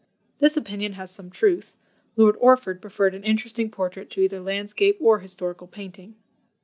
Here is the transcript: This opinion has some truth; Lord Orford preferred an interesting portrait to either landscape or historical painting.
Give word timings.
This 0.39 0.57
opinion 0.57 0.93
has 0.93 1.11
some 1.11 1.29
truth; 1.29 1.75
Lord 2.15 2.35
Orford 2.39 2.81
preferred 2.81 3.13
an 3.13 3.23
interesting 3.23 3.69
portrait 3.69 4.09
to 4.09 4.21
either 4.21 4.39
landscape 4.41 4.97
or 4.99 5.19
historical 5.19 5.67
painting. 5.67 6.15